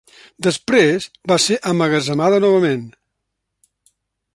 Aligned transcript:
Després, 0.45 1.05
va 1.33 1.37
ser 1.45 1.59
emmagatzemada 1.73 2.43
novament. 2.49 2.85